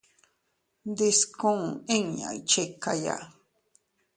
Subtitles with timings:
[0.89, 1.61] Ndiskuu
[1.97, 3.15] inña iychikaya.